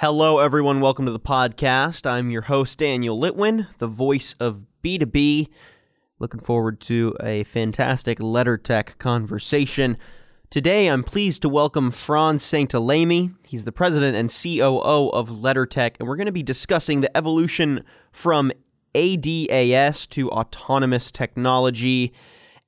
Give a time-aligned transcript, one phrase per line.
[0.00, 0.80] Hello, everyone.
[0.80, 2.06] Welcome to the podcast.
[2.06, 5.48] I'm your host, Daniel Litwin, the voice of B2B.
[6.18, 9.98] Looking forward to a fantastic LeddarTech conversation.
[10.48, 13.34] Today, I'm pleased to welcome Frantz Saintellemy.
[13.44, 17.84] He's the president and COO of LeddarTech, and we're going to be discussing the evolution
[18.10, 18.52] from
[18.94, 22.14] ADAS to autonomous technology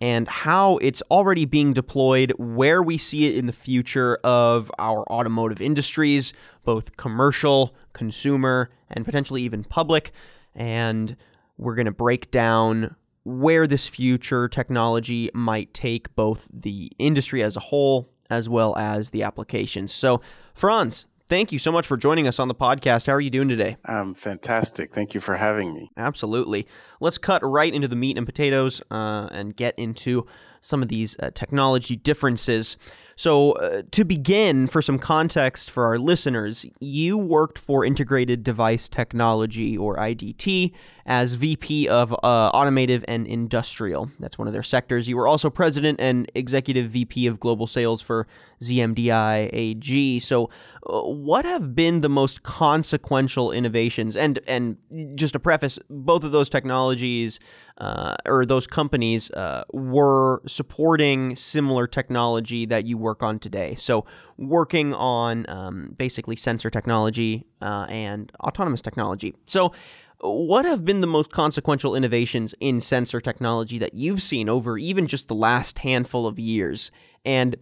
[0.03, 5.09] and how it's already being deployed, where we see it in the future of our
[5.09, 6.33] automotive industries,
[6.65, 10.11] both commercial, consumer, and potentially even public.
[10.57, 11.17] And
[11.57, 17.57] we're going to break down where this future technology might take both the industry as
[17.57, 19.93] a whole as well as the applications.
[19.93, 20.21] So,
[20.53, 23.07] Frantz, thank you so much for joining us on the podcast.
[23.07, 23.79] How are you doing today?
[23.87, 24.93] I'm fantastic.
[24.93, 25.91] Thank you for having me.
[25.97, 26.69] Absolutely.
[27.01, 30.27] Let's cut right into the meat and potatoes uh, and get into
[30.61, 32.77] some of these uh, technology differences.
[33.17, 38.89] So, uh, to begin, for some context for our listeners, you worked for Integrated Device
[38.89, 40.73] Technology, or IDT,
[41.07, 42.17] as VP of uh,
[42.55, 44.11] Automotive and Industrial.
[44.21, 45.09] That's one of their sectors.
[45.09, 48.27] You were also President and Executive VP of Global Sales for
[48.61, 50.21] ZMDI AG.
[50.21, 50.49] So,
[50.89, 54.17] uh, what have been the most consequential innovations?
[54.17, 54.77] And and
[55.15, 57.41] just to preface, both of those technologies
[57.79, 63.75] uh, or those companies uh, were supporting similar technology that you work on today.
[63.75, 64.07] So,
[64.39, 69.35] working on um, basically sensor technology uh, and autonomous technology.
[69.47, 69.73] So,
[70.21, 75.07] what have been the most consequential innovations in sensor technology that you've seen over even
[75.07, 76.91] just the last handful of years?
[77.25, 77.57] And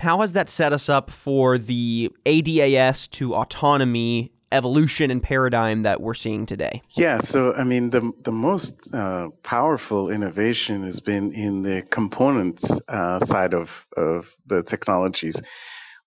[0.00, 6.00] how has that set us up for the ADAS to autonomy evolution and paradigm that
[6.00, 6.82] we're seeing today?
[6.90, 12.70] Yeah, so I mean, the the most uh, powerful innovation has been in the components
[12.88, 15.40] uh, side of of the technologies.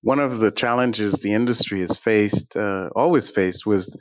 [0.02, 3.96] One of the challenges the industry has faced, uh, always faced, was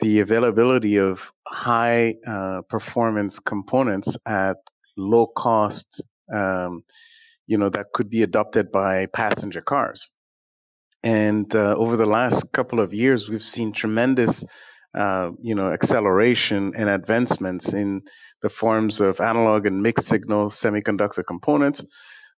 [0.00, 4.56] the availability of high uh, performance components at
[4.96, 6.02] low cost.
[6.32, 6.84] Um,
[7.46, 10.10] you know that could be adopted by passenger cars.
[11.02, 14.44] And uh, over the last couple of years, we've seen tremendous,
[14.96, 18.02] uh, you know, acceleration and advancements in
[18.42, 21.84] the forms of analog and mixed signal semiconductor components,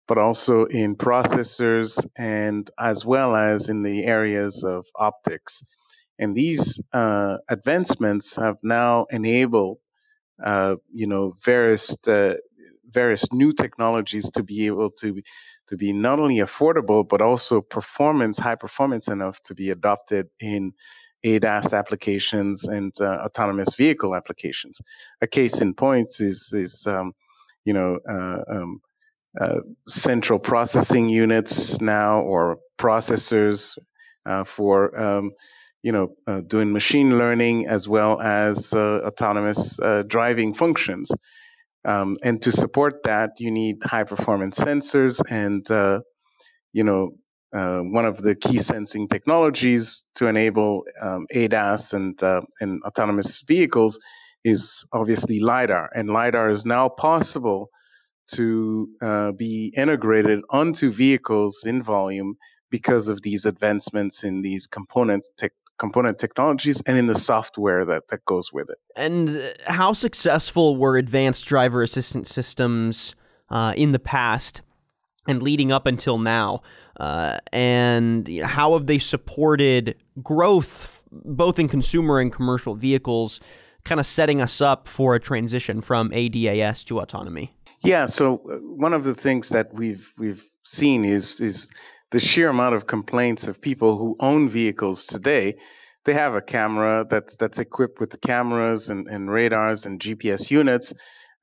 [0.08, 5.64] but also in processors and as well as in the areas of optics.
[6.20, 9.80] And these uh, advancements have now enabled,
[10.46, 12.34] uh, you know, various uh,
[12.94, 15.22] various new technologies to be able to
[15.68, 20.74] to be not only affordable but also performance, high performance enough to be adopted in
[21.24, 24.82] ADAS applications and uh, autonomous vehicle applications.
[25.22, 27.14] A case in points is is um,
[27.66, 28.82] you know uh, um,
[29.40, 33.78] uh, central processing units now or processors
[34.26, 35.32] uh, for um,
[35.84, 41.12] you know uh, doing machine learning as well as uh, autonomous driving functions.
[41.86, 45.22] Um, and to support that, you need high performance sensors.
[45.30, 46.02] And, uh,
[46.74, 47.12] you know,
[47.56, 53.44] uh, one of the key sensing technologies to enable um, ADAS and, uh, and autonomous
[53.48, 54.00] vehicles
[54.44, 55.90] is obviously LiDAR.
[55.94, 57.70] And LiDAR is now possible
[58.34, 62.36] to uh, be integrated onto vehicles in volume
[62.70, 65.50] because of these advancements in these components, te-
[65.82, 68.78] component technologies and in the software that, that goes with it.
[68.96, 73.16] And uh, how successful were advanced driver assistance systems
[73.50, 74.62] uh, in the past
[75.28, 76.62] and leading up until now?
[77.00, 83.40] Uh, and how have they supported growth both in consumer and commercial vehicles,
[83.84, 87.54] kind of setting us up for a transition from ADAS to autonomy?
[87.84, 91.70] Yeah, so uh, one of the things that we've we've seen is is
[92.12, 95.56] the sheer amount of complaints of people who own vehicles today.
[96.06, 100.94] They have a camera that's that's equipped with cameras and, and radars and GPS units.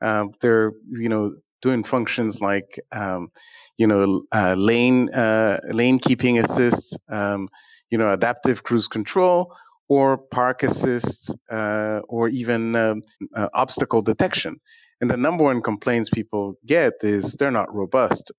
[0.03, 3.29] Um, they're you know doing functions like um,
[3.77, 7.49] you know uh, lane uh, lane keeping assist, um,
[7.91, 9.55] you know adaptive cruise control,
[9.89, 13.03] or park assist, uh, or even um,
[13.37, 14.61] uh, obstacle detection.
[15.00, 18.32] And the number one complaints people get is they're not robust.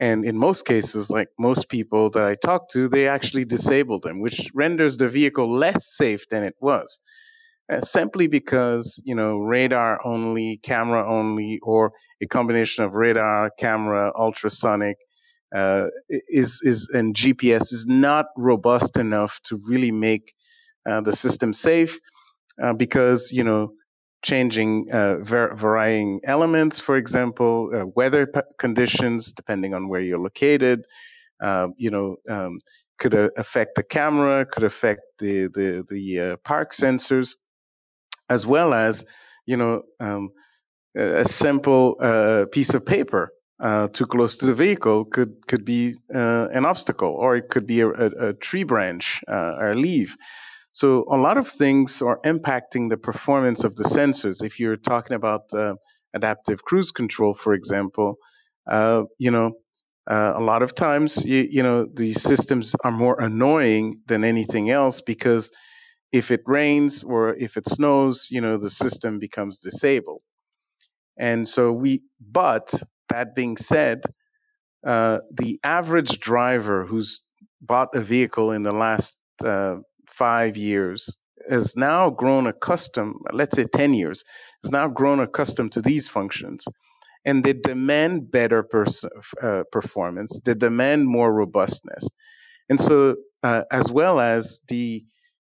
[0.00, 4.20] And in most cases, like most people that I talk to, they actually disable them,
[4.20, 7.00] which renders the vehicle less safe than it was.
[7.72, 11.92] Uh, simply because you know radar only, camera only, or
[12.22, 14.96] a combination of radar, camera, ultrasonic
[15.56, 15.86] uh,
[16.28, 20.34] is is and GPS is not robust enough to really make
[20.90, 21.98] uh, the system safe,
[22.62, 23.72] uh, because you know
[24.24, 30.84] changing uh, varying elements, for example, uh, weather p- conditions, depending on where you're located,
[31.42, 32.58] uh, you know, um,
[32.98, 37.36] could affect the camera, could affect the the the uh, park sensors,
[38.30, 39.04] as well as
[39.46, 40.30] you know um,
[40.96, 45.94] a simple uh, piece of paper uh, too close to the vehicle could could be
[46.10, 50.16] an obstacle, or it could be a, a, a tree branch or a leaf.
[50.74, 54.44] So a lot of things are impacting the performance of the sensors.
[54.44, 55.74] If you're talking about uh,
[56.14, 58.16] adaptive cruise control, for example,
[58.70, 59.52] uh, you know,
[60.10, 64.70] uh, a lot of times, you, you know, these systems are more annoying than anything
[64.70, 65.50] else because
[66.12, 70.22] if it rains or if it snows, you know, the system becomes disabled.
[71.18, 72.74] And so we, but
[73.10, 74.02] that being said,
[74.86, 77.22] uh, the average driver who's
[77.62, 79.76] bought a vehicle in the last uh,
[80.18, 81.16] five years
[81.50, 84.24] has now grown accustomed, let's say 10 years,
[84.62, 86.64] has now grown accustomed to these functions.
[87.26, 89.04] And they demand better pers-
[89.42, 92.06] uh, performance, they demand more robustness.
[92.68, 95.04] And so, uh, as well as the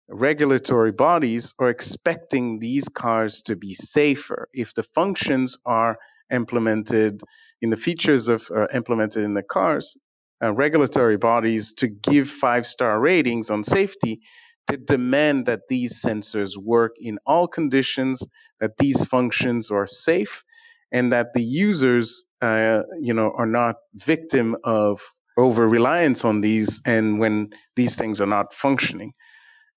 [0.09, 5.99] regulatory bodies are expecting these cars to be safer if the functions are
[6.33, 7.21] implemented
[7.61, 9.97] in the features of uh, implemented in the cars
[10.43, 14.21] uh, regulatory bodies to give five star ratings on safety
[14.69, 18.23] they demand that these sensors work in all conditions
[18.61, 20.45] that these functions are safe
[20.93, 25.01] and that the users uh, you know are not victim of
[25.39, 29.13] over reliance on these and when these things are not functioning.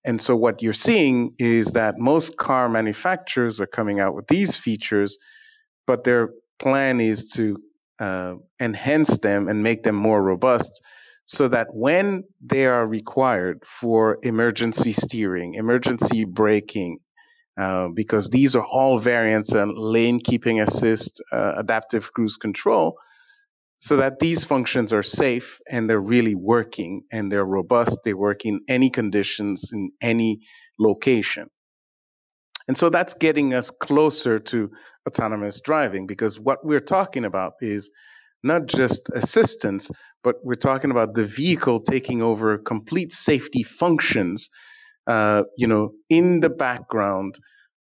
[0.06, 4.58] And so what you're seeing is that most car manufacturers are coming out with these
[4.58, 5.18] features
[5.88, 6.30] but their
[6.62, 7.58] plan is to
[8.00, 10.72] uh, enhance them and make them more robust
[11.26, 17.00] so that when they are required for emergency steering, emergency braking,
[17.60, 22.98] uh, because these are all variants and lane keeping assist, uh, adaptive cruise control,
[23.78, 28.00] so that these functions are safe and they're really working and they're robust.
[28.04, 30.40] They work in any conditions in any
[30.80, 31.48] location.
[32.68, 34.70] And so that's getting us closer to
[35.08, 37.90] autonomous driving because what we're talking about is
[38.44, 39.90] not just assistance,
[40.24, 44.50] but we're talking about the vehicle taking over complete safety functions,
[45.08, 47.36] uh, you know, in the background,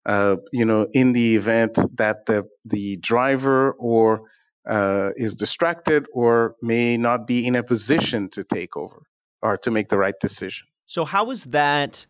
[0.06, 4.22] uh, you know, in the event that the the driver or
[4.70, 9.04] uh, is distracted or may not be in a position to take over
[9.42, 10.68] or to make the right decision.
[10.86, 12.06] So, how is that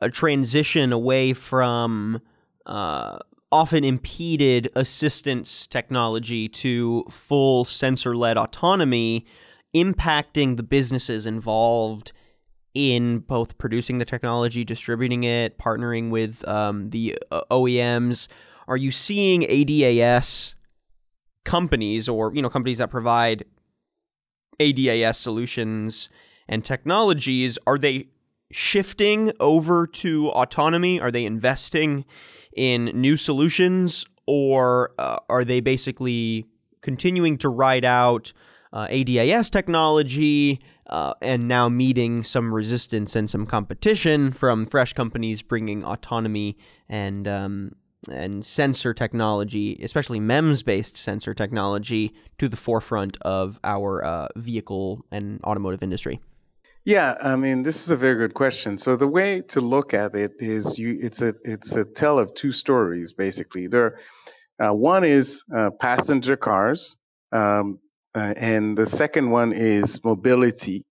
[0.00, 2.20] a transition away from
[2.66, 3.18] uh,
[3.50, 9.24] often impeded assistance technology to full sensor led autonomy,
[9.74, 12.12] impacting the businesses involved
[12.74, 18.28] in both producing the technology, distributing it, partnering with um, the uh, OEMs?
[18.68, 20.54] Are you seeing ADAS
[21.44, 23.44] companies or you know companies that provide
[24.60, 26.10] ADAS solutions
[26.48, 27.58] and technologies?
[27.66, 28.08] Are they
[28.52, 31.00] shifting over to autonomy?
[31.00, 32.04] Are they investing
[32.54, 36.46] in new solutions, or uh, are they basically
[36.80, 38.32] continuing to ride out
[38.72, 45.42] uh, ADAS technology uh, and now meeting some resistance and some competition from fresh companies
[45.42, 46.56] bringing autonomy
[46.88, 47.72] and um,
[48.10, 55.40] and sensor technology, especially MEMS-based sensor technology, to the forefront of our uh, vehicle and
[55.44, 56.20] automotive industry?
[56.88, 58.78] Yeah, I mean, this is a very good question.
[58.78, 62.32] So the way to look at it is you it's a it's a tell of
[62.32, 63.66] two stories basically.
[63.66, 63.98] There
[64.58, 66.96] uh, one is uh, passenger cars
[67.30, 67.78] um,
[68.14, 70.86] uh, and the second one is mobility.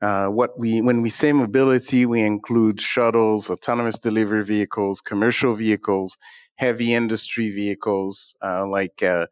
[0.00, 6.16] Uh, what we when we say mobility, we include shuttles, autonomous delivery vehicles, commercial vehicles,
[6.56, 9.26] heavy industry vehicles uh, like uh,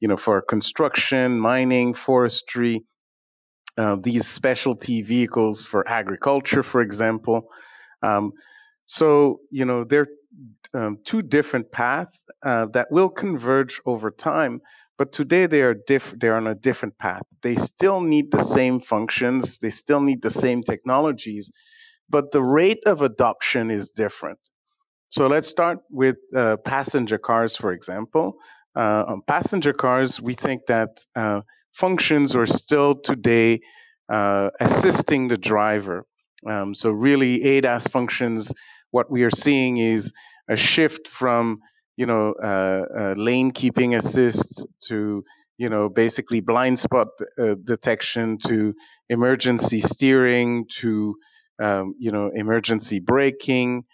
[0.00, 2.86] you know for construction, mining, forestry,
[3.78, 7.48] uh, these specialty vehicles for agriculture, for example.
[8.02, 8.32] Um,
[8.86, 10.08] so, you know, they're
[10.74, 14.60] um, two different paths uh, that will converge over time,
[14.98, 17.22] but today they are diff- they're on a different path.
[17.42, 21.50] They still need the same functions, they still need the same technologies,
[22.08, 24.38] but the rate of adoption is different.
[25.10, 28.36] So let's start with uh, passenger cars, for example.
[28.76, 31.40] Uh, on passenger cars, we think that uh,
[31.78, 33.60] functions are still today
[34.12, 36.04] uh, assisting the driver.
[36.46, 38.52] Um, so really, ADAS functions.
[38.90, 40.12] What we are seeing is
[40.48, 41.60] a shift from
[41.96, 45.24] you know uh, uh, lane keeping assist to
[45.58, 47.08] you know basically blind spot
[47.38, 48.74] uh, detection to
[49.08, 51.16] emergency steering to
[51.60, 53.84] um, you know emergency braking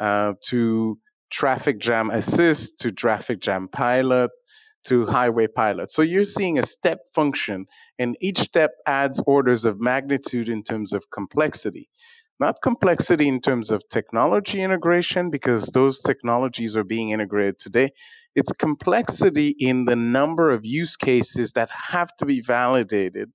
[0.00, 0.98] uh, to
[1.30, 4.30] traffic jam assist to traffic jam pilot
[4.84, 5.90] to highway pilot.
[5.90, 7.66] So you're seeing a step function,
[7.98, 11.88] and each step adds orders of magnitude in terms of complexity.
[12.40, 17.90] Not complexity in terms of technology integration, because those technologies are being integrated today.
[18.34, 23.30] It's complexity in the number of use cases that have to be validated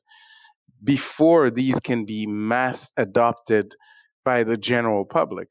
[0.84, 3.76] before these can be mass adopted
[4.26, 5.48] by the general public.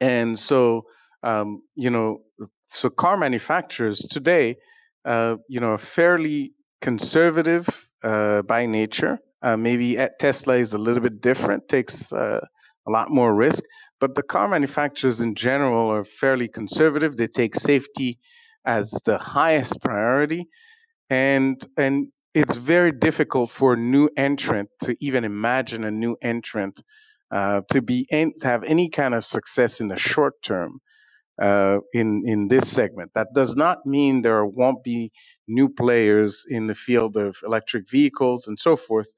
[0.00, 0.84] And so,
[1.22, 2.22] um, you know,
[2.68, 4.56] so car manufacturers today,
[5.04, 7.68] uh, you know, fairly conservative
[8.02, 9.18] uh, by nature.
[9.42, 12.40] Uh, maybe at Tesla is a little bit different, takes uh,
[12.86, 13.62] a lot more risk,
[14.00, 17.16] but the car manufacturers in general are fairly conservative.
[17.16, 18.18] They take safety
[18.64, 20.48] as the highest priority,
[21.10, 26.82] and and it's very difficult for a new entrant to even imagine a new entrant
[27.30, 30.80] uh, to be to have any kind of success in the short term
[31.40, 33.12] uh, in in this segment.
[33.14, 35.12] That does not mean there won't be
[35.48, 39.08] new players in the field of electric vehicles and so forth,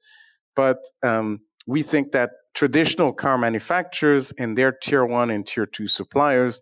[0.55, 5.87] but um, we think that traditional car manufacturers and their tier one and tier two
[5.87, 6.61] suppliers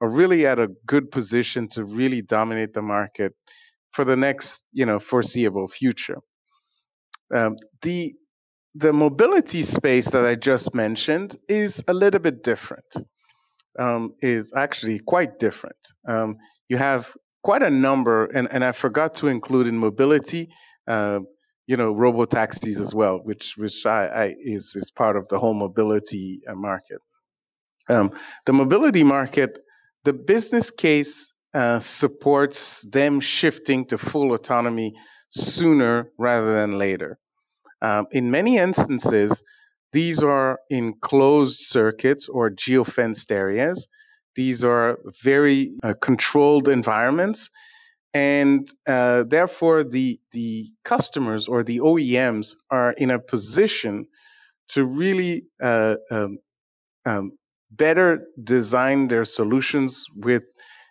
[0.00, 3.32] are really at a good position to really dominate the market
[3.92, 6.18] for the next you know foreseeable future.
[7.34, 8.14] Um, the
[8.74, 12.86] the mobility space that I just mentioned is a little bit different.
[13.78, 15.76] Um, is actually quite different.
[16.08, 17.06] Um, you have
[17.44, 20.48] quite a number, and, and I forgot to include in mobility,
[20.88, 21.20] uh,
[21.66, 25.38] you know, robo taxis as well, which which I, I, is is part of the
[25.38, 27.00] whole mobility uh, market.
[27.88, 28.10] Um,
[28.46, 29.58] the mobility market,
[30.04, 34.94] the business case uh, supports them shifting to full autonomy
[35.30, 37.18] sooner rather than later.
[37.82, 39.42] Um, in many instances,
[39.92, 43.86] these are in closed circuits or geofenced areas.
[44.34, 47.48] These are very uh, controlled environments,
[48.12, 54.06] and uh, therefore the the customers or the OEMs are in a position
[54.68, 56.38] to really uh, um,
[57.06, 57.32] um,
[57.70, 60.42] better design their solutions with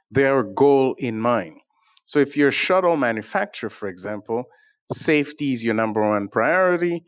[0.10, 1.58] their goal in mind.
[2.06, 4.46] So if you're a shuttle manufacturer, for example,
[4.94, 7.04] safety is your number one priority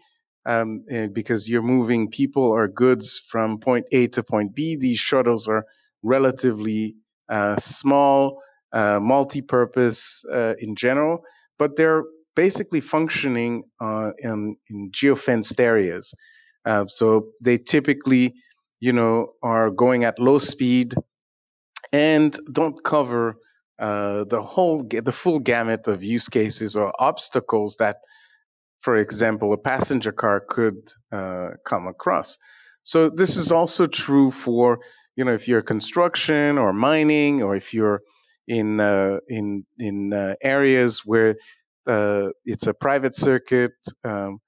[0.47, 4.75] um, eh, because you're moving people or goods from point A to point B.
[4.75, 5.65] These shuttles are
[6.03, 6.95] relatively
[7.29, 11.21] uh, small, uh, multi-purpose uh, in general,
[11.59, 12.03] but they're
[12.35, 16.13] basically functioning uh, in, in geofenced areas.
[16.65, 18.33] Uh, so they typically,
[18.79, 20.93] you know, are going at low speed
[21.91, 23.37] and don't cover
[23.79, 27.97] uh, the whole the full gamut of use cases or obstacles that
[28.81, 30.77] for example a passenger car could
[31.11, 32.37] uh, come across
[32.83, 34.79] so this is also true for
[35.15, 38.01] you know if you're construction or mining or if you're
[38.47, 41.35] in uh, in in uh, areas where
[41.87, 44.39] uh, it's a private circuit um,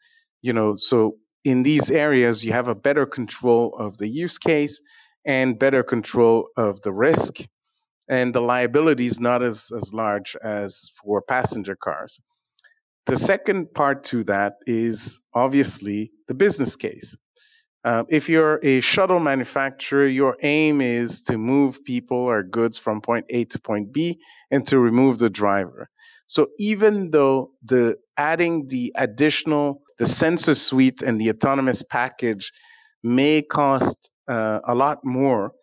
[0.41, 4.81] you know so in these areas you have a better control of the use case
[5.25, 7.37] and better control of the risk
[8.09, 12.19] and the liability is not as, as large as for passenger cars.
[13.07, 17.15] The second part to that is obviously the business case.
[17.85, 23.01] Uh, if you're a shuttle manufacturer, your aim is to move people or goods from
[23.01, 24.19] point A to point B
[24.51, 25.89] and to remove the driver.
[26.25, 32.51] So even though the adding the additional the sensor suite and the autonomous package
[33.03, 35.53] may cost uh, a lot more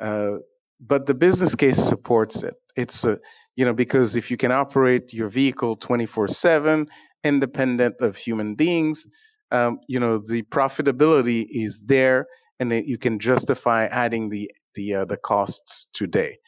[0.00, 0.36] uh,
[0.80, 2.54] but the business case supports it.
[2.76, 3.18] It's a,
[3.58, 6.86] you know, because if you can operate your vehicle 24 7,
[7.24, 9.04] independent of human beings,
[9.50, 12.28] um, you know, the profitability is there
[12.60, 16.38] and you can justify adding the, the, uh, the costs today.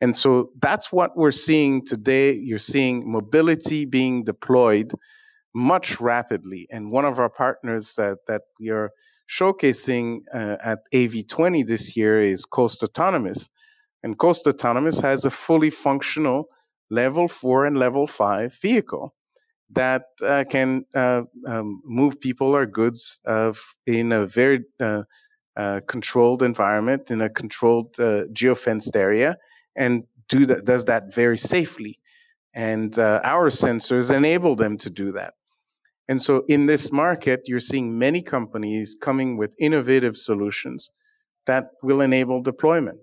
[0.00, 2.34] And so that's what we're seeing today.
[2.34, 4.92] You're seeing mobility being deployed
[5.52, 6.68] much rapidly.
[6.70, 8.92] And one of our partners that, that we are
[9.28, 13.48] showcasing uh, at AV20 this year is Coast Autonomous.
[14.04, 16.48] And Coast Autonomous has a fully functional
[16.90, 19.14] level four and level five vehicle
[19.72, 23.52] that uh, can uh, um, move people or goods uh,
[23.86, 25.02] in a very uh,
[25.56, 29.36] uh, controlled environment, in a controlled geofenced area,
[29.76, 31.98] and do that, does that very safely.
[32.52, 35.34] And our sensors enable them to do that.
[36.08, 40.90] And so in this market, you're seeing many companies coming with innovative solutions
[41.46, 43.00] that will enable deployment.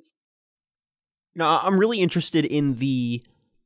[1.33, 3.23] Now, I'm really interested in the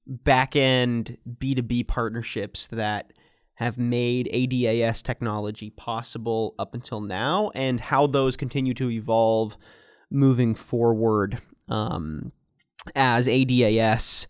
[0.07, 3.13] back end B2B partnerships that
[3.55, 9.55] have made ADAS technology possible up until now and how those continue to evolve
[10.09, 12.31] moving forward um,
[12.95, 14.25] as ADAS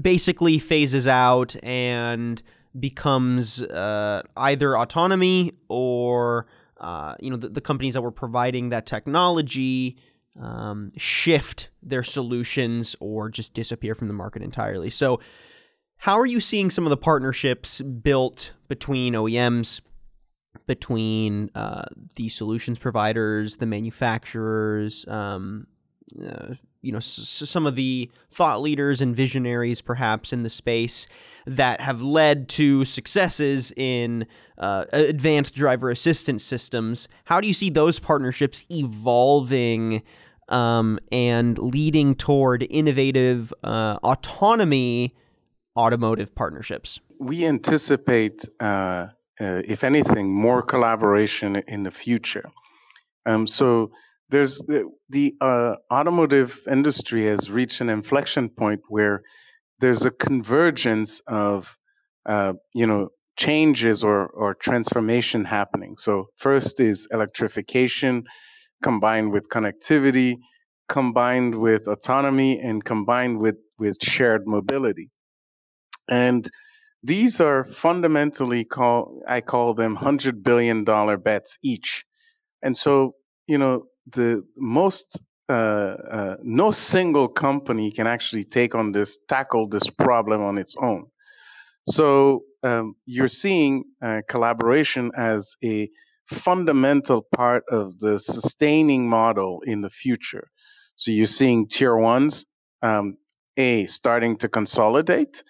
[0.00, 2.42] basically phases out and
[2.78, 6.46] becomes uh, either autonomy or
[6.78, 9.96] uh, you know the, the, companies that were providing that technology
[10.40, 14.90] um, shift their solutions or just disappear from the market entirely.
[14.90, 15.20] So,
[16.02, 19.80] how are you seeing some of the partnerships built between OEMs,
[20.66, 25.66] between uh, the solutions providers, the manufacturers, um,
[26.24, 31.06] uh, you know, s- some of the thought leaders and visionaries, perhaps in the space,
[31.46, 34.26] that have led to successes in
[34.58, 37.08] uh, advanced driver assistance systems.
[37.24, 40.02] How do you see those partnerships evolving
[40.48, 45.14] um, and leading toward innovative uh, autonomy
[45.76, 47.00] automotive partnerships?
[47.18, 48.64] We anticipate, uh,
[49.40, 52.50] uh if anything, more collaboration in the future.
[53.26, 53.90] Um, so
[54.30, 59.22] there's the, the uh, automotive industry has reached an inflection point where
[59.80, 61.76] there's a convergence of
[62.26, 65.96] uh, you know changes or or transformation happening.
[65.98, 68.24] So first is electrification
[68.82, 70.36] combined with connectivity,
[70.88, 75.10] combined with autonomy, and combined with with shared mobility.
[76.08, 76.48] And
[77.02, 82.04] these are fundamentally call I call them hundred billion dollar bets each.
[82.62, 83.14] And so
[83.46, 89.66] you know the most uh, uh, no single company can actually take on this tackle
[89.66, 91.06] this problem on its own.
[91.86, 95.88] So um, you're seeing uh, collaboration as a
[96.26, 100.48] fundamental part of the sustaining model in the future.
[100.96, 102.44] So you're seeing tier ones,
[102.82, 103.16] um,
[103.56, 105.42] A, starting to consolidate,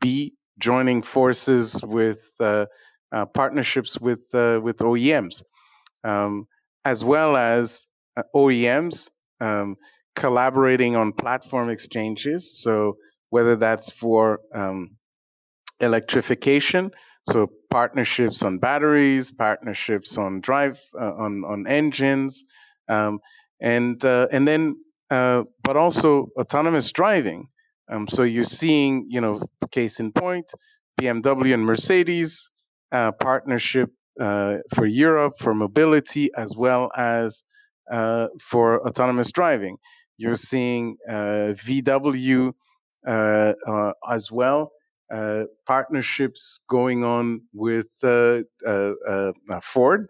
[0.00, 2.66] B, joining forces with uh,
[3.12, 5.42] uh, partnerships with, uh, with OEMs.
[6.04, 6.46] Um,
[6.86, 7.84] as well as
[8.16, 9.76] uh, OEMs um,
[10.14, 12.62] collaborating on platform exchanges.
[12.62, 12.96] So
[13.30, 14.96] whether that's for um,
[15.80, 16.92] electrification,
[17.24, 22.44] so partnerships on batteries, partnerships on drive, uh, on on engines,
[22.88, 23.18] um,
[23.60, 24.76] and uh, and then
[25.10, 27.48] uh, but also autonomous driving.
[27.90, 30.46] Um, so you're seeing, you know, case in point,
[31.00, 32.48] BMW and Mercedes
[32.92, 37.42] uh, partnership for Europe for mobility as well as
[37.90, 39.76] uh, for autonomous driving.
[40.18, 42.52] You're seeing uh, VW
[43.06, 44.72] uh, uh, as well.
[45.66, 47.86] partnerships going on with
[49.62, 50.08] Ford.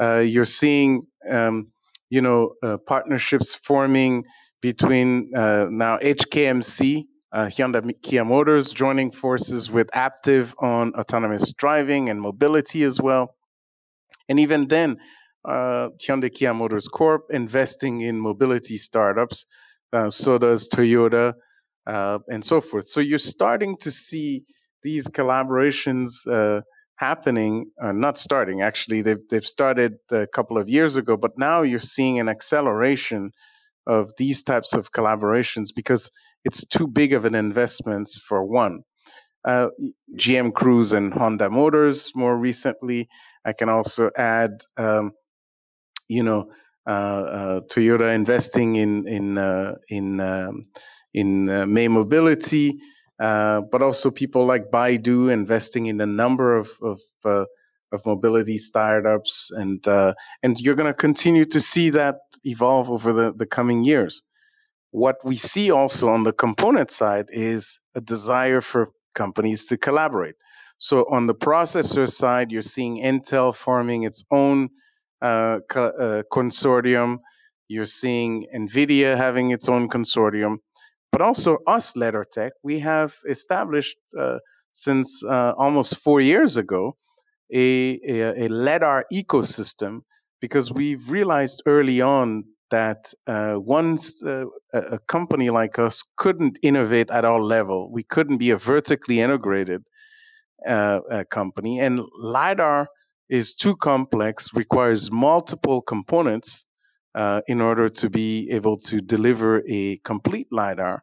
[0.00, 1.68] you're seeing, um,
[2.10, 2.54] you know,
[2.86, 4.24] partnerships forming
[4.60, 12.20] between now HKMC, uh, Hyundai Kia Motors joining forces with Aptiv on autonomous driving and
[12.20, 13.34] mobility as well.
[14.28, 14.98] And even then,
[15.44, 19.46] uh, Hyundai Kia Motors Corp investing in mobility startups.
[19.92, 21.34] Uh, so does Toyota,
[21.86, 22.86] uh, and so forth.
[22.86, 24.42] So you're starting to see
[24.82, 26.60] these collaborations uh,
[26.96, 27.70] happening.
[27.82, 31.80] Uh, not starting, actually, they've they've started a couple of years ago, but now you're
[31.80, 33.32] seeing an acceleration
[33.86, 36.10] of these types of collaborations because
[36.44, 38.80] it's too big of an investment for one.
[39.46, 39.68] Uh,
[40.16, 43.08] GM Cruise and Honda Motors more recently.
[43.44, 45.12] I can also add, um,
[46.08, 46.50] you know,
[46.88, 50.62] uh, uh, Toyota investing in in uh, in um,
[51.12, 52.78] in uh, May Mobility,
[53.20, 56.98] uh, but also people like Baidu investing in a number of of,
[57.92, 59.86] of mobility startups, and
[60.42, 64.22] and you're going to continue to see that evolve over the, the coming years.
[64.90, 70.36] What we see also on the component side is a desire for companies to collaborate.
[70.78, 74.70] So on the processor side, you're seeing Intel forming its own
[75.20, 77.18] uh, co- uh, consortium.
[77.66, 80.58] You're seeing NVIDIA having its own consortium.
[81.10, 84.38] But also us, LeddarTech, we have established uh,
[84.72, 86.96] since uh, almost four years ago
[87.52, 90.02] a, a, a Leddar ecosystem
[90.40, 97.10] because we've realized early on that uh, once uh, a company like us couldn't innovate
[97.10, 99.82] at all level, we couldn't be a vertically integrated
[101.30, 101.80] company.
[101.80, 102.88] And LiDAR
[103.28, 106.64] is too complex, requires multiple components
[107.14, 111.02] uh, in order to be able to deliver a complete LiDAR.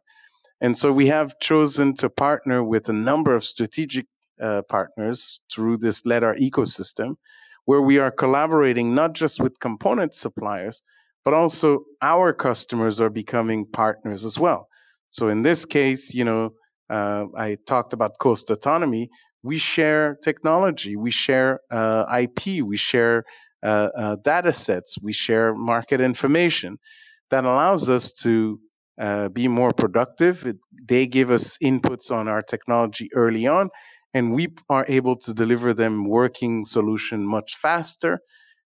[0.60, 4.06] And so we have chosen to partner with a number of strategic
[4.40, 7.16] uh, partners through this LiDAR ecosystem,
[7.66, 10.82] where we are collaborating not just with component suppliers,
[11.24, 14.68] but also our customers are becoming partners as well.
[15.08, 16.52] So in this case, you know,
[16.88, 19.10] uh, I talked about coast autonomy
[19.42, 23.24] we share technology, we share uh, IP, we share
[23.62, 26.78] uh, uh, data sets, we share market information
[27.30, 28.60] that allows us to
[29.00, 30.46] uh, be more productive.
[30.46, 30.56] It,
[30.88, 33.70] they give us inputs on our technology early on,
[34.14, 38.20] and we are able to deliver them working solution much faster,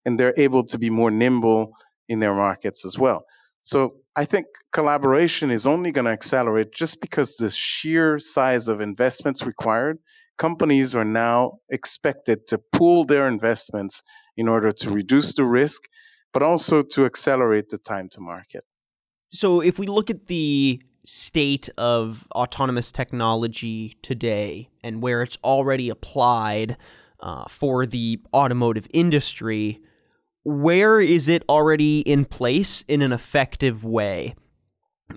[0.05, 1.73] and they're able to be more nimble
[2.09, 3.25] in their markets as well.
[3.63, 8.81] So I think collaboration is only going to accelerate just because the sheer size of
[8.81, 9.99] investments required.
[10.41, 14.03] Companies are now expected to pool their investments
[14.39, 15.83] in order to reduce the risk,
[16.33, 18.65] but also to accelerate the time to market.
[19.29, 25.91] So, if we look at the state of autonomous technology today and where it's already
[25.91, 26.79] applied
[27.21, 29.83] uh, for the automotive industry,
[30.45, 34.35] where is it already in place in an effective way?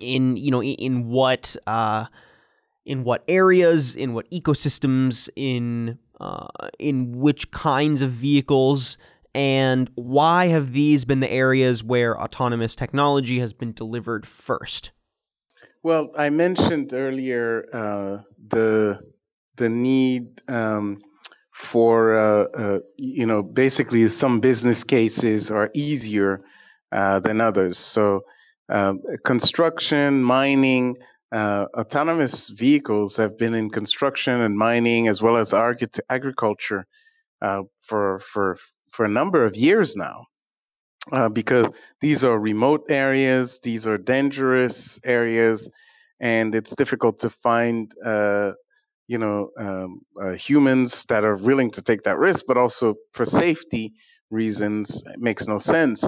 [0.00, 2.04] In you know, in, in what uh,
[2.84, 6.46] in what areas, in what ecosystems, in uh,
[6.78, 8.96] in which kinds of vehicles,
[9.34, 14.92] and why have these been the areas where autonomous technology has been delivered first?
[15.82, 19.00] Well, I mentioned earlier uh, the
[19.56, 21.02] the need um,
[21.52, 26.40] for uh, uh, you know basically some business cases are easier
[26.92, 27.78] uh, than others.
[27.78, 28.24] So
[28.68, 30.96] um, construction, mining,
[31.34, 35.52] uh, autonomous vehicles have been in construction and mining as well as
[36.08, 36.86] agriculture
[37.42, 38.56] uh, for for
[38.92, 40.26] for a number of years now.
[41.12, 41.68] Uh, because
[42.00, 45.68] these are remote areas, these are dangerous areas,
[46.20, 47.92] and it's difficult to find
[49.08, 53.26] you know um, uh, humans that are willing to take that risk, but also for
[53.26, 53.92] safety
[54.30, 56.04] reasons, it makes no sense.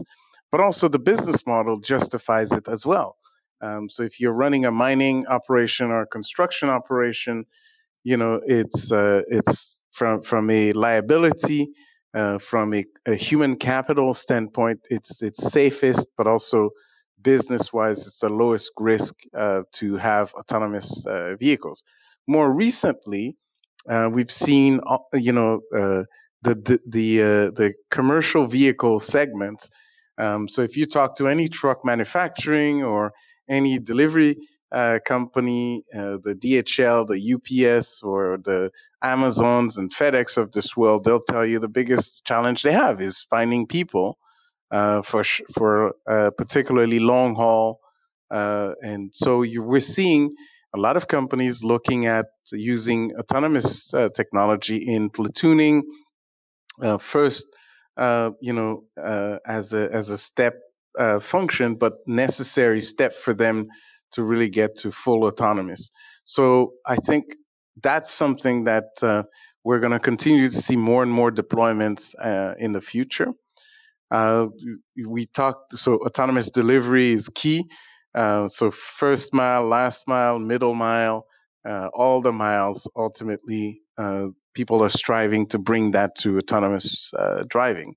[0.53, 3.17] But also the business model justifies it as well.
[3.61, 7.45] Um, so if you're running a mining operation or a construction operation,
[8.05, 11.71] you know it's uh, it's from from a liability,
[12.15, 16.71] uh, from a, a, human capital standpoint, it's it's safest, but also
[17.23, 21.83] business wise, it's the lowest risk uh, to have autonomous uh, vehicles
[22.27, 23.37] more recently,
[23.89, 26.07] uh, we've seen, uh, you know, the
[26.43, 27.19] the the,
[27.55, 29.69] the, commercial vehicle segment.
[30.19, 33.13] Um, so if you talk to any truck manufacturing or
[33.49, 34.37] any delivery
[34.73, 38.71] uh, company, uh, the DHL, the UPS, or the
[39.03, 43.27] Amazons and FedEx of this world, they'll tell you the biggest challenge they have is
[43.31, 44.19] finding people
[45.05, 45.95] for sh- for
[46.37, 47.81] particularly long haul.
[48.31, 50.33] and so you, we're seeing
[50.75, 55.83] a lot of companies looking at using autonomous uh, technology in platooning.
[56.83, 57.47] Uh, first,
[57.97, 60.55] uh, you know, uh, as a as a step
[60.99, 63.67] uh, function, but necessary step for them
[64.13, 65.91] to really get to full autonomous.
[66.25, 67.25] So I think
[67.83, 69.25] that's something that uh,
[69.65, 72.15] we're going to continue to see more and more deployments
[72.59, 73.33] in the future.
[74.11, 77.65] we talked so autonomous delivery is key
[78.17, 81.27] uh, so first mile, last mile, middle mile,
[81.69, 87.45] uh, all the miles, ultimately, uh, people are striving to bring that to autonomous uh,
[87.49, 87.95] driving.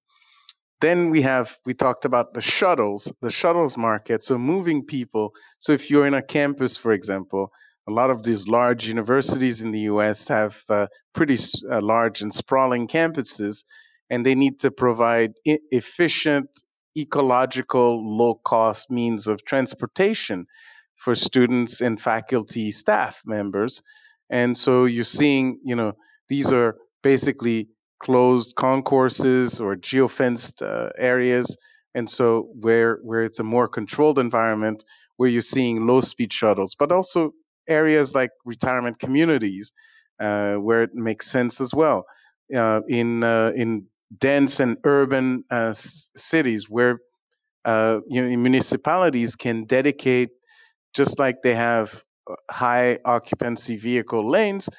[0.82, 4.24] Then we have, we talked about the shuttles, the shuttles market.
[4.24, 5.34] So moving people.
[5.60, 7.52] So if you're in a campus, for example,
[7.88, 12.88] a lot of these large universities in the US have uh, pretty large and sprawling
[12.88, 13.64] campuses,
[14.10, 16.50] and they need to provide efficient
[16.98, 20.46] ecological, low cost means of transportation
[20.96, 23.82] for students and faculty staff members.
[24.30, 25.94] And so you're seeing, you know,
[26.28, 31.56] these are basically closed concourses or geofenced uh, areas.
[31.96, 34.84] And so where where it's a more controlled environment,
[35.18, 37.34] where you're seeing low speed shuttles, but also
[37.68, 39.72] areas like retirement communities,
[40.20, 42.06] uh, where it makes sense as well.
[42.56, 43.86] Uh, in uh, in
[44.20, 47.00] dense and urban uh, cities where
[47.66, 50.30] uh, you know municipalities can dedicate
[50.94, 52.04] just like they have
[52.50, 54.70] high occupancy vehicle lanes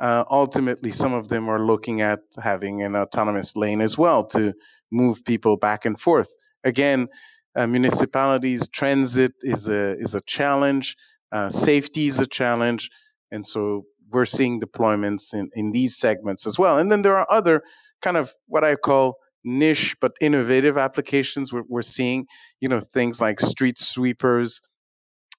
[0.00, 4.52] uh, ultimately some of them are looking at having an autonomous lane as well to
[4.90, 6.28] move people back and forth
[6.64, 7.08] again
[7.56, 10.96] uh, municipalities transit is a is a challenge
[11.32, 12.90] uh, safety is a challenge
[13.30, 17.30] and so we're seeing deployments in, in these segments as well and then there are
[17.30, 17.62] other
[18.02, 21.52] kind of what I call niche but innovative applications.
[21.52, 22.26] We're, we're seeing,
[22.60, 24.60] you know, things like street sweepers,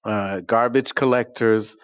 [0.06, 1.78] uh, garbage collectors,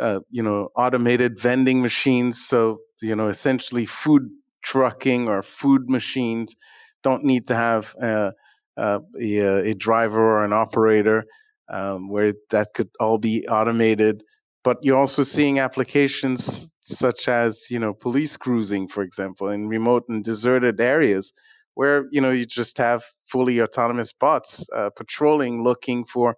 [0.00, 2.46] uh, you know, automated vending machines.
[2.46, 4.28] So, you know, essentially food
[4.62, 6.56] trucking or food machines
[7.02, 8.30] don't need to have uh,
[8.76, 11.24] uh, a, a, driver or an operator
[11.72, 14.22] um, where that could all be automated.
[14.64, 20.04] But you're also seeing applications such as you know police cruising, for example, in remote
[20.08, 21.32] and deserted areas,
[21.74, 26.36] where you know you just have fully autonomous bots uh, patrolling, looking for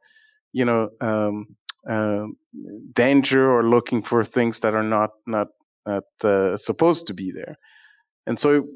[0.53, 1.57] you know, um,
[1.89, 2.27] uh,
[2.93, 5.49] danger or looking for things that are not not
[5.87, 7.57] not uh, supposed to be there.
[8.27, 8.67] And so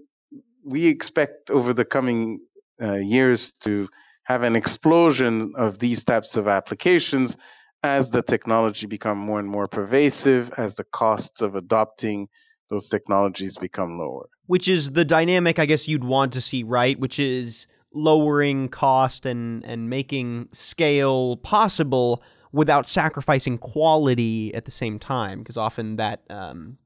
[0.65, 2.41] we expect over the coming
[2.83, 3.89] uh, years to
[4.25, 7.37] have an explosion of these types of applications
[7.83, 12.29] as the technology become more and more pervasive, as the costs of adopting
[12.71, 14.29] those technologies become lower.
[14.47, 16.99] Which is the dynamic I guess you'd want to see, right?
[16.99, 22.23] Which is lowering cost and and making scale possible
[22.53, 26.77] without sacrificing quality at the same time because often that um,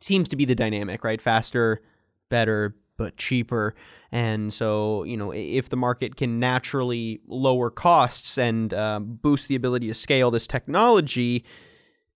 [0.00, 1.20] seems to be the dynamic right?
[1.20, 1.82] Faster
[2.28, 3.74] better but cheaper.
[4.12, 9.54] And so you know if the market can naturally lower costs and uh, boost the
[9.54, 11.44] ability to scale this technology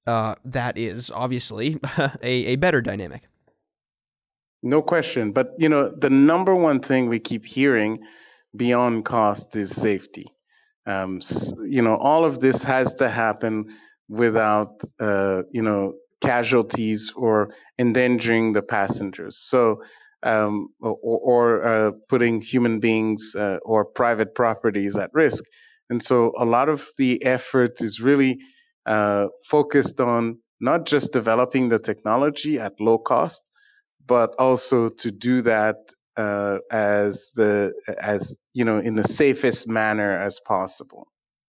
[0.07, 3.23] uh, that is obviously a, a better dynamic.
[4.63, 5.33] No question.
[5.33, 8.01] But you know the number one thing we keep hearing
[8.55, 10.33] beyond cost is safety.
[10.87, 11.21] Um,
[11.69, 13.67] you know, all of this has to happen
[14.09, 19.39] without, uh, you know, casualties or endangering the passengers.
[19.43, 19.83] So,
[20.23, 25.45] um, or, or uh, putting human beings uh, or private properties at risk.
[25.89, 28.39] And so, a lot of the effort is really
[28.87, 33.43] uh, focused on not just developing the technology at low cost,
[34.07, 35.77] but also to do that
[36.17, 41.09] uh, as the as you know in the safest manner as possible.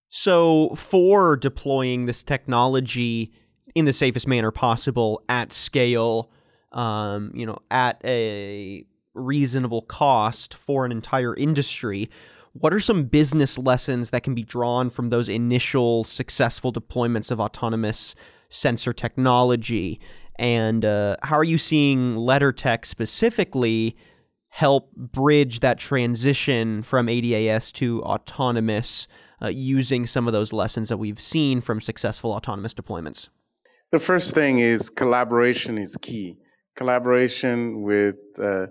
[0.10, 3.32] So for deploying this technology
[3.76, 6.30] in the safest manner possible at scale,
[6.74, 12.10] um, you know, at a reasonable cost for an entire industry.
[12.54, 17.40] What are some business lessons that can be drawn from those initial successful deployments of
[17.40, 18.16] autonomous
[18.50, 20.00] sensor technology?
[20.38, 23.96] And uh, how are you seeing LeddarTech specifically
[24.52, 29.08] help bridge that transition from ADAS to autonomous
[29.42, 33.30] uh, using some of those lessons that we've seen from successful autonomous deployments?
[33.92, 36.38] The first thing is collaboration is key.
[36.76, 38.68] Collaboration with uh,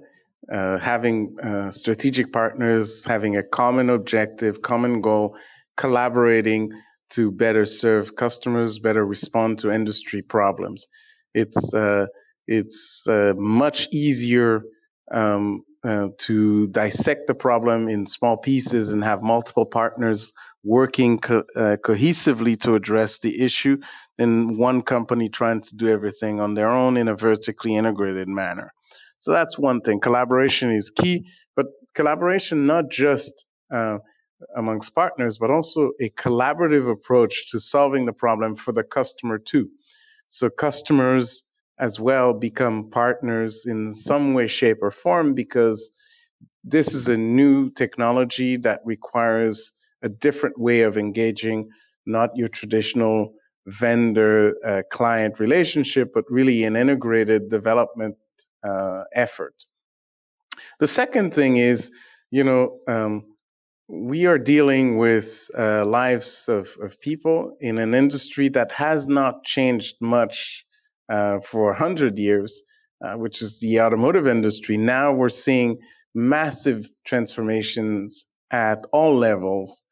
[0.52, 5.36] uh, having uh, strategic partners, having a common objective, common goal,
[5.76, 6.70] collaborating
[7.10, 10.86] to better serve customers, better respond to industry problems.
[11.34, 12.06] It's uh,
[12.46, 14.62] it's uh, much easier
[15.12, 21.44] um, uh, to dissect the problem in small pieces and have multiple partners working co-
[21.56, 23.76] uh, cohesively to address the issue
[24.18, 28.72] than one company trying to do everything on their own in a vertically integrated manner.
[29.20, 30.00] So that's one thing.
[30.00, 33.98] Collaboration is key, but collaboration not just uh,
[34.56, 39.68] amongst partners, but also a collaborative approach to solving the problem for the customer too.
[40.28, 41.42] So customers
[41.80, 45.90] as well become partners in some way, shape, or form because
[46.62, 51.68] this is a new technology that requires a different way of engaging,
[52.06, 53.32] not your traditional
[53.66, 58.16] vendor uh, client relationship, but really an integrated development
[58.62, 59.54] uh, effort.
[60.80, 61.90] The second thing is,
[62.30, 63.24] you know, um,
[63.88, 69.44] we are dealing with uh, lives of, of people in an industry that has not
[69.44, 70.64] changed much
[71.40, 72.62] for 100 years,
[73.04, 74.76] uh, which is the automotive industry.
[74.76, 75.78] Now we're seeing
[76.14, 79.82] massive transformations at all levels,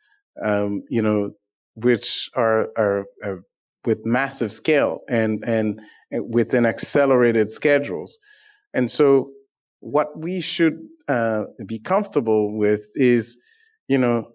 [0.45, 1.33] um, you know,
[1.75, 3.43] which are, are, are,
[3.85, 8.19] with massive scale and, and within accelerated schedules.
[8.75, 9.31] And so
[9.81, 10.79] what we should
[11.09, 13.37] uh, be comfortable with is,
[13.87, 14.33] you know,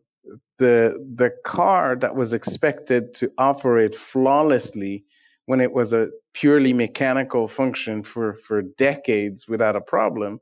[0.60, 5.04] the the car that was expected to operate flawlessly
[5.46, 10.40] when it was a purely mechanical function for, for decades without a problem,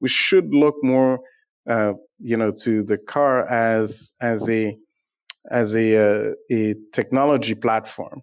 [0.00, 1.20] we should look more,
[1.68, 4.76] uh, you know, to the car as as a
[5.50, 8.22] as a uh, a technology platform.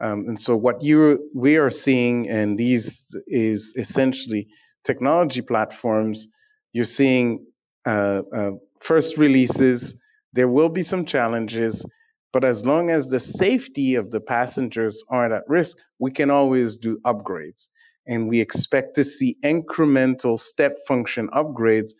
[0.00, 4.48] Um, and so what you we are seeing, and these is essentially
[4.84, 6.28] technology platforms.
[6.72, 7.44] You're seeing
[7.86, 9.94] uh, uh first releases.
[10.32, 11.84] There will be some challenges
[12.32, 16.76] but as long as the safety of the passengers aren't at risk, we can always
[16.76, 17.68] do upgrades.
[18.06, 21.90] And we expect to see incremental step function upgrades.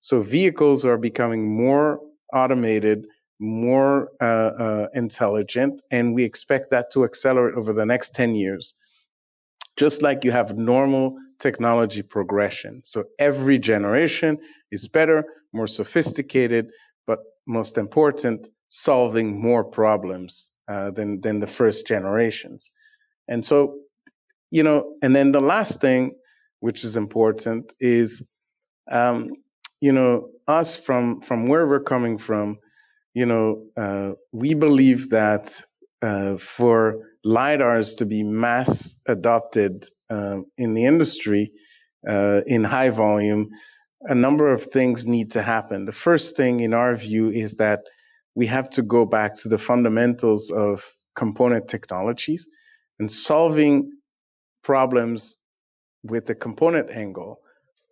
[0.00, 2.00] So vehicles are becoming more
[2.32, 3.06] automated,
[3.40, 8.74] more uh, uh, intelligent, and we expect that to accelerate over the next 10 years.
[9.76, 12.82] Just like you have normal technology progression.
[12.84, 14.38] So every generation
[14.72, 16.72] is better, more sophisticated,
[17.06, 22.70] but most important, solving more problems uh, than than the first generations.
[23.28, 23.78] And so,
[24.50, 26.12] you know, and then the last thing,
[26.60, 28.22] which is important, is,
[28.90, 29.30] um,
[29.80, 32.58] you know, us from from where we're coming from.
[33.14, 35.60] you know, uh, we believe that
[36.02, 41.50] uh, for lidars to be mass adopted uh, in the industry
[42.08, 43.48] uh, in high volume,
[44.02, 45.84] a number of things need to happen.
[45.84, 47.80] The first thing, in our view, is that
[48.34, 50.84] we have to go back to the fundamentals of
[51.16, 52.46] component technologies
[52.98, 53.92] and solving
[54.62, 55.38] problems
[56.04, 57.40] with the component angle.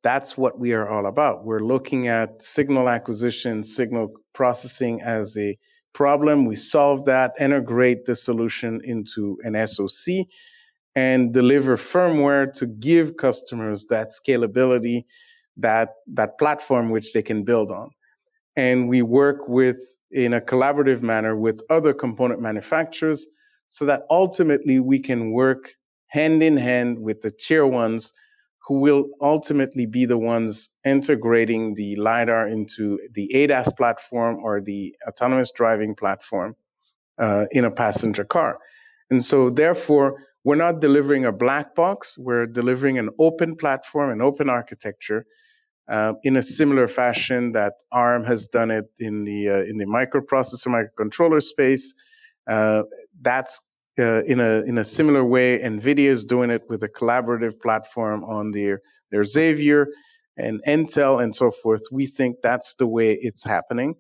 [0.02, 1.44] That's what we are all about.
[1.44, 5.58] We're looking at signal acquisition, signal processing as a
[5.94, 6.44] problem.
[6.44, 10.26] We solve that, integrate the solution into an SoC,
[10.94, 15.04] and deliver firmware to give customers that scalability,
[15.56, 17.90] that, that platform which they can build on.
[18.56, 23.26] And we work with, in a collaborative manner, with other component manufacturers
[23.68, 25.70] so that ultimately we can work
[26.08, 28.12] hand in hand with the tier ones
[28.66, 34.94] who will ultimately be the ones integrating the LiDAR into the ADAS platform or the
[35.06, 36.56] autonomous driving platform
[37.18, 38.58] uh, in a passenger car.
[39.10, 44.20] And so, therefore, we're not delivering a black box, we're delivering an open platform, an
[44.20, 45.26] open architecture.
[45.88, 49.84] Uh, in a similar fashion that ARM has done it in the uh, in the
[49.84, 51.94] microprocessor microcontroller space,
[52.50, 52.82] uh,
[53.20, 53.60] that's
[53.98, 55.58] uh, in a in a similar way.
[55.60, 58.80] NVIDIA is doing it with a collaborative platform on their
[59.12, 59.86] their Xavier
[60.36, 61.82] and Intel and so forth.
[61.92, 63.94] We think that's the way it's happening.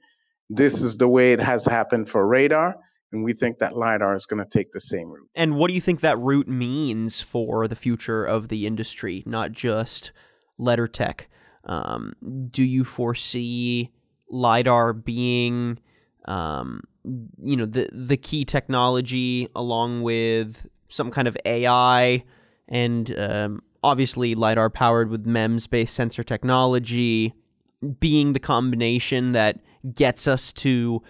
[0.50, 2.76] This is the way it has happened for radar.
[3.12, 5.28] And we think that LiDAR is going to take the same route.
[5.34, 9.52] And what do you think that route means for the future of the industry, not
[9.52, 10.10] just
[10.58, 11.26] LeddarTech?
[11.66, 12.14] Um,
[12.50, 13.90] do you foresee
[14.30, 15.78] LiDAR being
[16.26, 16.82] um,
[17.42, 22.24] you know the the key technology along with some kind of AI
[22.68, 27.34] and um, obviously lidar powered with MEMS based sensor technology
[28.00, 29.60] being the combination that
[29.94, 31.02] gets us to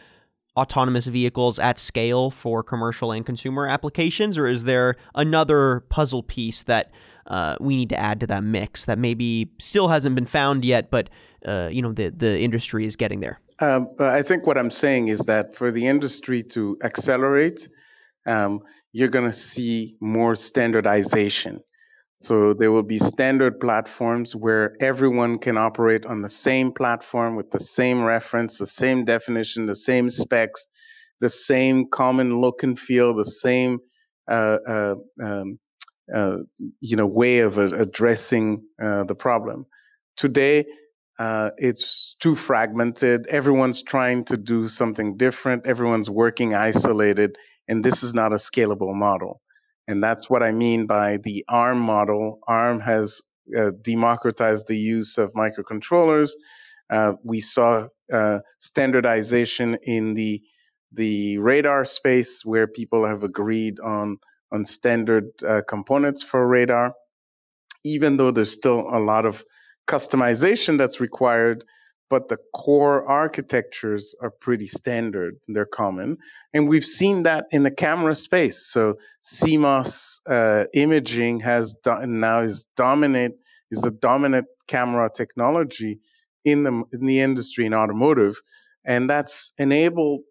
[0.57, 6.63] autonomous vehicles at scale for commercial and consumer applications or is there another puzzle piece
[6.63, 6.91] that
[7.29, 10.91] uh, we need to add to that mix that maybe still hasn't been found yet
[10.91, 11.09] but
[11.47, 15.09] uh, you know the the industry is getting there um, I think what I'm saying
[15.09, 17.69] is that for the industry to accelerate,
[18.27, 18.61] um,
[18.93, 21.61] you're going to see more standardization.
[22.21, 27.51] So there will be standard platforms where everyone can operate on the same platform with
[27.51, 30.67] the same reference, the same definition, the same specs,
[31.21, 33.79] the same common look and feel, the same
[34.31, 35.59] uh, uh, um,
[36.09, 39.67] you know way of addressing uh, the problem.
[40.17, 40.67] Today,
[41.19, 43.27] uh, it's too fragmented.
[43.29, 45.67] Everyone's trying to do something different.
[45.67, 47.37] Everyone's working isolated,
[47.69, 49.41] and this is not a scalable model.
[49.89, 52.41] And that's what I mean by the ARM model.
[52.49, 53.23] ARM has
[53.57, 56.33] uh, democratized the use of microcontrollers.
[56.91, 60.43] Uh, we saw uh, standardization in the
[60.93, 64.19] the radar space, where people have agreed on
[64.53, 66.95] on standard uh, components for radar.
[67.85, 69.45] Even though there's still a lot of
[69.89, 71.65] customization that's required,
[72.09, 75.37] but the core architectures are pretty standard.
[75.49, 76.19] They're common.
[76.55, 78.67] And we've seen that in the camera space.
[78.71, 83.35] So CMOS uh, imaging has do- now is dominant,
[83.71, 86.01] is the dominant camera technology
[86.45, 88.37] in the, in the industry in automotive.
[88.85, 90.23] And that's enabled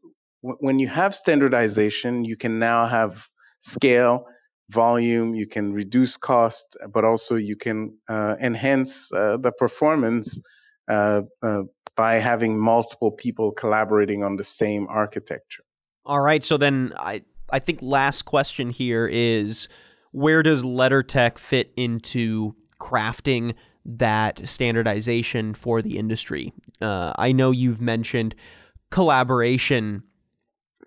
[0.60, 3.28] when you have standardization, you can now have
[3.66, 4.26] scale
[4.72, 10.40] volume, you can reduce cost, but also you can uh, enhance uh, the performance
[10.90, 11.62] uh, uh,
[11.96, 15.64] by having multiple people collaborating on the same architecture.
[16.06, 16.44] All right.
[16.44, 19.68] So then I, I think last question here is
[20.12, 26.54] where does LeddarTech fit into crafting that standardization for the industry?
[26.82, 28.36] Uh, I know you've mentioned
[28.92, 30.04] collaboration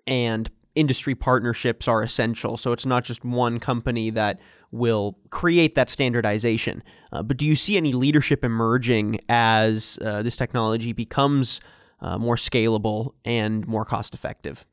[0.07, 2.55] and industry partnerships are essential.
[2.55, 4.39] So it's not just one company that
[4.71, 6.83] will create that standardization.
[7.11, 11.59] Uh, but do you see any leadership emerging as uh, this technology becomes
[12.01, 14.65] uh, more scalable and more cost effective?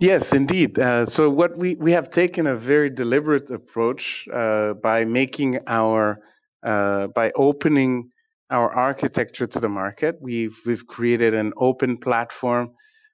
[0.00, 0.78] Yes, indeed.
[0.78, 6.20] Uh, so what we, we have taken a very deliberate approach uh, by making our
[6.62, 8.10] uh, by opening
[8.50, 10.16] our architecture to the market.
[10.20, 12.72] We've we've created an open platform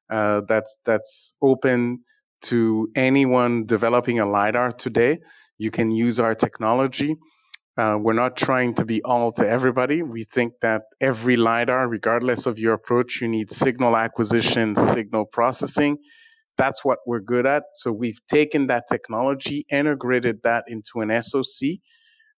[0.08, 2.00] that's that's open
[2.42, 5.18] to anyone developing a LiDAR today.
[5.58, 7.16] You can use our technology.
[7.78, 10.02] Uh, we're not trying to be all to everybody.
[10.02, 15.96] We think that every LiDAR, regardless of your approach, you need signal acquisition, signal processing.
[16.58, 17.62] That's what we're good at.
[17.76, 21.78] So we've taken that technology, integrated that into an SoC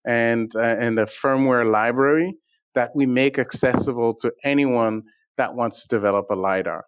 [0.07, 2.35] and, uh, and a firmware library
[2.75, 5.03] that we make accessible to anyone
[5.39, 6.85] that wants to develop a LiDAR.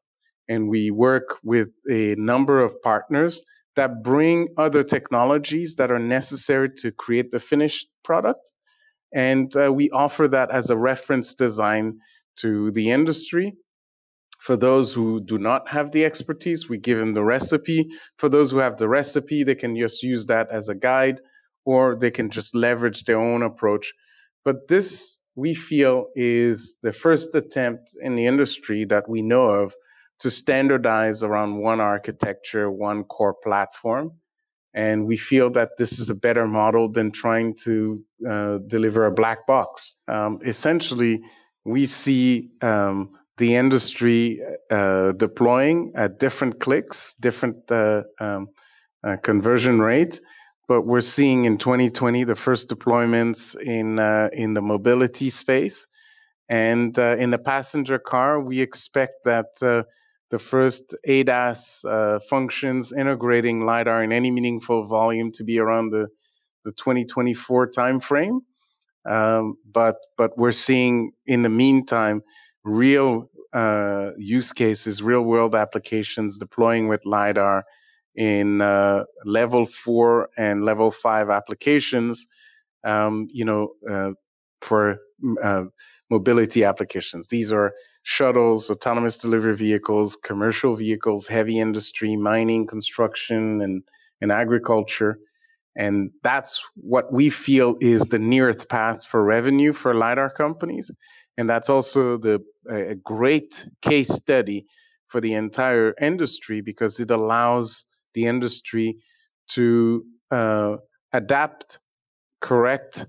[0.48, 3.42] And we work with a number of partners
[3.76, 8.40] that bring other technologies that are necessary to create the finished product.
[9.12, 11.98] And uh, we offer that as a reference design
[12.40, 13.54] to the industry.
[14.40, 17.88] For those who do not have the expertise, we give them the recipe.
[18.18, 21.20] For those who have the recipe, they can just use that as a guide
[21.64, 23.92] or they can just leverage their own approach.
[24.44, 29.72] But this, we feel, is the first attempt in the industry that we know of
[30.20, 34.12] to standardize around one architecture, one core platform.
[34.72, 39.12] And we feel that this is a better model than trying to uh, deliver a
[39.12, 39.94] black box.
[40.08, 41.22] Um, essentially,
[41.64, 44.40] we see um, the industry
[44.70, 48.48] uh, deploying at different clicks, different uh, um,
[49.06, 50.20] uh, conversion rate.
[50.66, 55.86] But we're seeing in 2020 the first deployments in uh, in the mobility space,
[56.48, 59.84] and uh, in the passenger car, we expect that
[60.34, 66.08] the first ADAS uh, functions integrating LiDAR in any meaningful volume to be around the,
[66.64, 68.40] the 2024 timeframe.
[69.08, 72.20] Um, but, but we're seeing in the meantime
[72.64, 77.64] real uh, use cases, real world applications deploying with LiDAR
[78.16, 82.26] in uh, level four and level five applications.
[82.82, 84.10] Um, you know, uh,
[84.62, 84.98] for
[85.44, 85.64] uh,
[86.10, 87.28] mobility applications.
[87.28, 87.72] These are
[88.04, 93.82] shuttles, autonomous delivery vehicles, commercial vehicles, heavy industry, mining, construction, and,
[94.20, 95.18] and agriculture.
[95.74, 100.90] And that's what we feel is the nearest path for revenue for LiDAR companies.
[101.38, 104.66] And that's also the, a great case study
[105.08, 108.98] for the entire industry because it allows the industry
[109.48, 110.76] to uh,
[111.12, 111.80] adapt,
[112.40, 113.06] correct,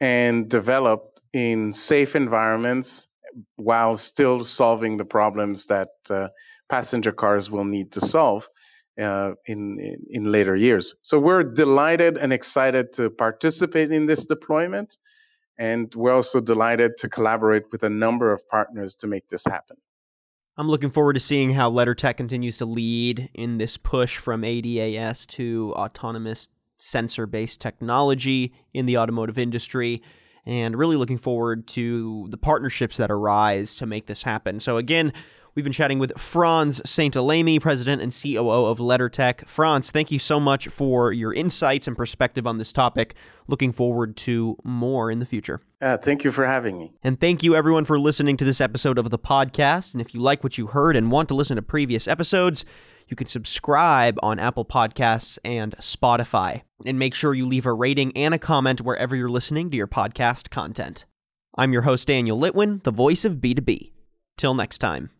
[0.00, 3.08] and develop in safe environments
[3.56, 6.28] while still solving the problems that uh,
[6.68, 8.48] passenger cars will need to solve
[9.00, 10.94] uh, in, in, in later years.
[11.02, 14.96] So we're delighted and excited to participate in this deployment,
[15.58, 19.76] and we're also delighted to collaborate with a number of partners to make this happen.
[20.56, 25.26] I'm looking forward to seeing how LeddarTech continues to lead in this push from ADAS
[25.26, 30.02] to autonomous sensor based technology in the automotive industry
[30.46, 34.60] and really looking forward to the partnerships that arise to make this happen.
[34.60, 35.12] So, again,
[35.54, 39.46] we've been chatting with Frantz Saintellemy, President and COO of LeddarTech.
[39.46, 43.14] Frantz, thank you so much for your insights and perspective on this topic.
[43.46, 45.60] Looking forward to more in the future.
[45.80, 46.92] Uh, thank you for having me.
[47.02, 49.92] And thank you, everyone, for listening to this episode of the podcast.
[49.92, 52.64] And if you like what you heard and want to listen to previous episodes,
[53.08, 56.62] you can subscribe on Apple Podcasts and Spotify.
[56.84, 59.86] And make sure you leave a rating and a comment wherever you're listening to your
[59.86, 61.04] podcast content.
[61.56, 63.92] I'm your host, Daniel Litwin, the voice of B2B.
[64.36, 65.13] Till next time.